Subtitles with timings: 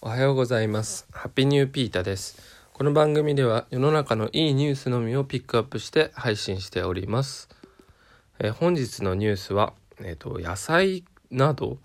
[0.00, 1.08] おはようございます。
[1.10, 2.40] ハッピーニューピータです。
[2.72, 7.48] この番組では世の中のいいニュースのみをピックアップして配信しております。
[8.38, 11.78] え本日のニュースは、えー、と野菜など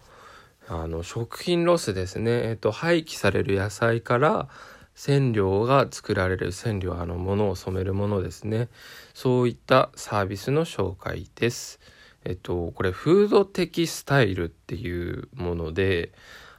[0.67, 4.47] あの食品ロスですね、えー、と廃棄される野菜から
[4.93, 8.69] 染料が作られる染料あのものを染めるものですね
[9.15, 11.79] そういったサービスの紹介です。
[12.25, 16.11] えっとこれフードテキスタイルっていうもので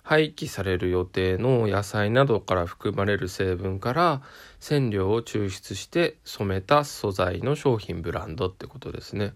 [0.05, 4.23] 廃棄される予定の野菜などから含まれる成分から
[4.61, 9.33] 染料を抽出して染めた素材の商品ブランドってことですね。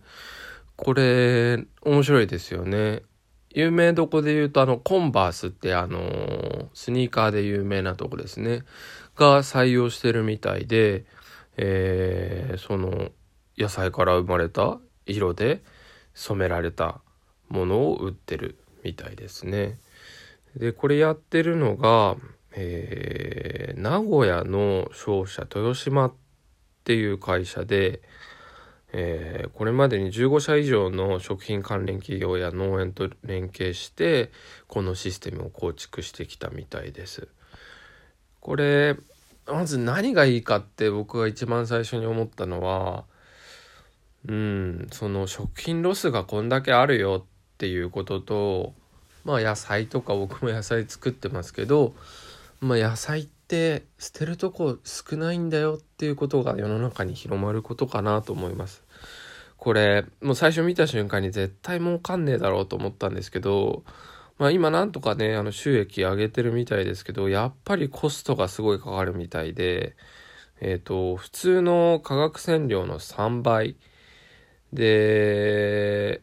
[0.77, 3.03] これ面白いですよね。
[3.49, 8.63] 有名どこで言うとあのコンバースってあのスニーカーで有名なとこですね
[9.17, 11.07] が採用してるみたいで、
[11.57, 13.09] えーその
[13.57, 15.63] 野菜から生まれた色で
[16.15, 17.01] 染められた
[17.49, 19.79] ものを売ってるみたいですね。
[20.59, 22.17] でこれやってるのが、
[22.53, 26.13] えー名古屋の商社豊島っ
[26.83, 28.03] ていう会社で、
[28.93, 34.33] えーこれまでに15社以上の食品関連企業や農園と連携して
[34.67, 37.29] このシステムを構築してきたみたいです。
[38.41, 38.97] これ
[39.47, 43.05] まず何がいいかって僕が一番最初に思ったのは
[44.27, 48.75] うんその食品ロスがこんだけあるよっていうことと
[49.29, 51.93] まあ野菜とか僕も野菜作ってますけど
[52.61, 58.83] まあ野菜って捨てるとこ少ないんだよっていうことが世の中に広まることかなと思います。
[59.59, 63.83] これもう最初見た瞬間に絶対儲かんねえだろうと思ったんですけど
[64.39, 69.95] まあ今なんとかねあの収益上げてるみたいですけどやっぱりコストがすごいかかるみたいで
[70.63, 73.77] えっ、と普通の化学染料の3倍
[74.73, 76.23] で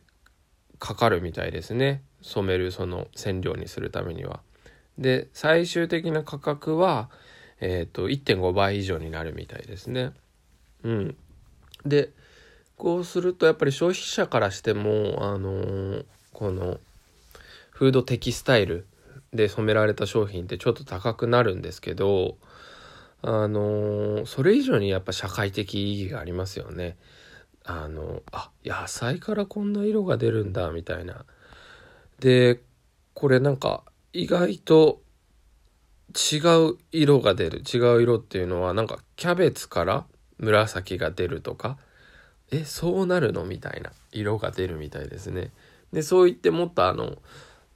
[0.80, 4.40] かかるみたいですね染めるその染料にするためには。
[4.98, 7.10] で最終的な価格は、
[7.60, 10.12] えー、と1.5倍以上になるみたいですね。
[10.84, 11.16] うん、
[11.86, 12.10] で
[12.78, 16.82] こうするとやっぱり消費者からしても、あのーこの
[17.72, 18.86] フードテキスタイル
[19.34, 22.38] で染められた商品ってちょっと高くなるんですけど、
[23.22, 26.98] あのーそれ以上にやっぱ社会的意義がありますよね。
[27.64, 31.26] あのあ野菜からこんな色が出るんだみたいな。
[32.20, 32.62] で
[33.14, 33.84] これなんか
[34.14, 35.02] 意外と
[36.16, 36.38] 違
[36.70, 40.06] う色が出る違う色っていうのはなんかキャベツから
[40.38, 41.78] 紫が出るとか
[42.52, 45.52] えそうなるのみたいな色が出るみたいですね。
[45.92, 47.18] でそう言ってもっとあの、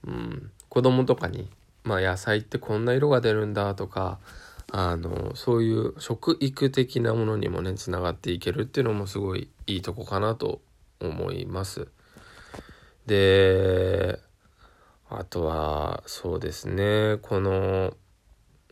[0.06, 1.48] うん、子供とかに、
[1.84, 4.18] まあ、野菜ってこんな色が出るんだとか
[4.72, 10.60] あのそういう食育的なものにもねつながっていけるっていうのもすごいいいとこかなと
[11.00, 11.88] 思います。
[13.06, 14.20] で
[15.12, 17.18] あとはそうですね。
[17.22, 17.94] この、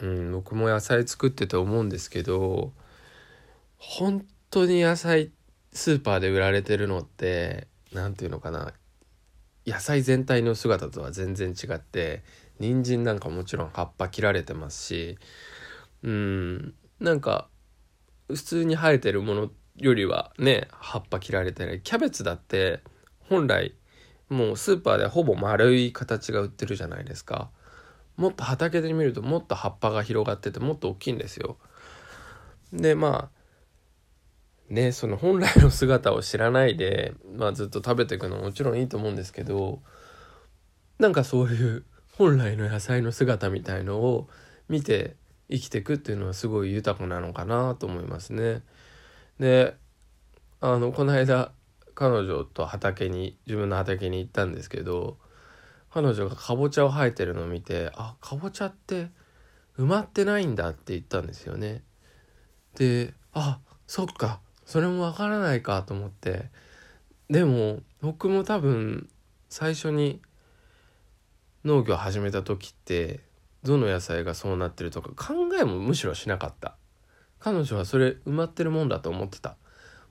[0.00, 2.72] うん、僕も野菜作ってて思うんですけど
[3.76, 5.32] 本当に野菜
[5.72, 8.72] スーパーで売られてるのって何ていうのかな。
[9.66, 12.22] 野菜全体の姿とは全然違って
[12.58, 15.18] 人参なんかもちろん葉っぱ切られてますし
[16.02, 17.48] うんなんか
[18.28, 21.80] 普通に生えてるものよりはね葉っぱ切られてない。
[21.80, 22.80] キャベツだって
[23.28, 23.74] 本来
[24.28, 27.50] もうスーパーでほぼ丸い形が売ってるじゃないですか
[28.16, 31.56] もっと畑で見るともっと葉っぱが広がっててもっと大きいんですよ
[32.72, 39.80] でまあねその本来の姿を知らないで、まあ、ずっと食べていくのももちろんいいと思うんですけど
[40.98, 41.84] なんかそういう
[42.16, 44.28] 本来の野菜の姿みたいのを
[44.68, 45.16] 見て
[45.50, 48.62] 生きていくっていうのはすごい豊かなのかなと思いますね。
[49.38, 49.76] で
[50.60, 51.52] あのこの間
[51.98, 55.18] 彼女と畑に自分の畑に行ったんですけど
[55.92, 59.08] 彼女がかぼちゃを生えてるのを見てあかぼちゃって
[59.76, 61.82] 埋まってないんだって言ったんですよね。
[62.76, 66.50] であそっかそれもわからないかと思って。
[67.30, 69.08] でも僕も多分
[69.48, 70.22] 最初に
[71.64, 73.18] 農業始めた時って
[73.64, 76.76] どの野菜がそうなってるとか考えもむしろしなかった。
[77.40, 79.56] 彼女はそれ埋まってるもんだと思ってた。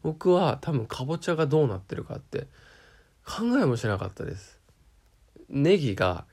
[0.04, 2.48] 僕は多分かぼちゃがどうなってるかって
[3.26, 4.60] 考えもしなかったです。
[5.50, 6.26] ネギが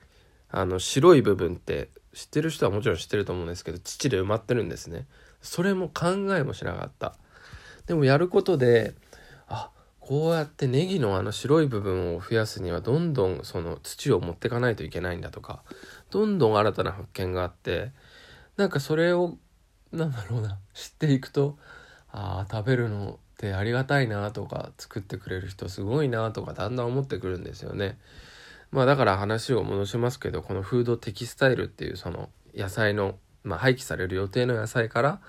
[0.50, 5.06] あの白い部分って知ってる人はもちろん知ってると思うんですけど土で埋まってるんですね。
[5.42, 7.16] それも考えもしなかった。
[7.86, 8.94] でもやることで
[9.46, 9.70] あ
[10.00, 15.62] こうやってネギのあの白い部分を増やすにはどんどんその土を持ってかないといけないんだとか
[16.10, 17.92] どんどん新たな発見があって
[18.56, 19.36] なんかそれを
[19.92, 21.56] なんだろうな知っていくと
[22.10, 27.98] あー食べるのってありがたいなとか作ってくれる人すごいなとかだんだん思ってくるんですよね。
[28.70, 35.20] まあだから話を戻しますけどこのフードテキスタイルっていうその野菜の、まあ、廃棄される予定の野菜から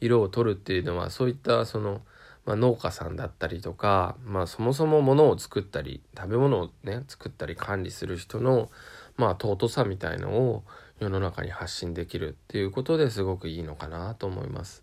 [0.00, 2.00] 色を取るっていうのはそういったその、
[2.44, 8.70] まあ、農家さんだったりとか、まあ、そもそも物を作ったり食べ物をね作ったり管理する人の、
[9.16, 10.64] まあ、尊さみたいのを
[10.98, 14.82] 世の中に発信できるっていうことですごくいいのかなと思います。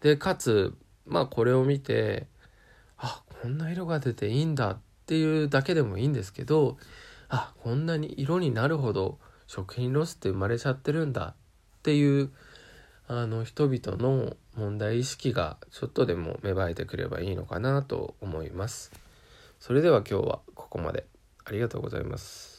[0.00, 0.74] でかつ
[1.06, 2.26] まあこれを見て
[2.96, 6.78] あこんな色が出ていいんだっていうだけでもいいんですけど
[7.28, 12.30] あこんなに色になるほど食品ロスって生まれちゃってるんだっていう
[13.06, 18.92] あの人々の問題意識がちょっとでも芽生えてくればいいのかなと思います。
[19.60, 21.06] それでは今日はここまで
[21.44, 22.53] ありがとうございます。